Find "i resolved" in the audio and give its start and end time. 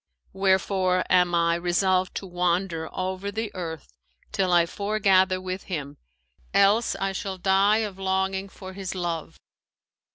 1.35-2.15